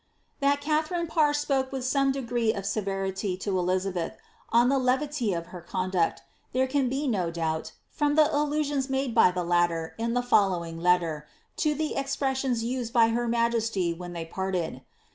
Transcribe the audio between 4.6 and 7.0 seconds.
the levity of her conauct, there can